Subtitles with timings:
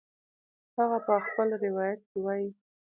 [0.77, 2.49] هغه په خپل روایت کې وایي